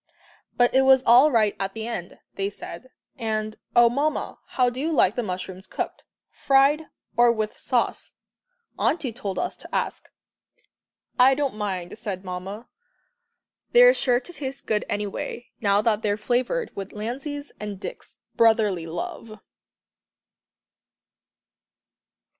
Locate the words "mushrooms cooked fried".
5.21-6.87